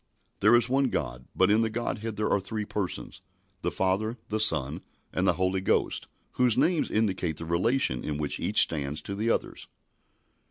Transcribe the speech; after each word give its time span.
There 0.39 0.55
is 0.55 0.67
one 0.67 0.85
God, 0.89 1.27
but 1.35 1.51
in 1.51 1.61
the 1.61 1.69
Godhead 1.69 2.15
there 2.15 2.31
are 2.31 2.39
three 2.39 2.65
Persons, 2.65 3.21
the 3.61 3.69
Father, 3.69 4.17
the 4.29 4.39
Son, 4.39 4.81
and 5.13 5.27
the 5.27 5.33
Holy 5.33 5.61
Ghost, 5.61 6.07
whose 6.31 6.57
names 6.57 6.89
indicate 6.89 7.37
the 7.37 7.45
relation 7.45 8.03
in 8.03 8.17
which 8.17 8.39
each 8.39 8.61
stands 8.61 9.03
to 9.03 9.13
the 9.13 9.29
others. 9.29 9.67